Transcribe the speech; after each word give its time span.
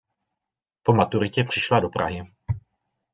Po 0.83 0.93
maturitě 0.93 1.43
přišla 1.43 1.79
do 1.79 1.89
Prahy. 1.89 2.21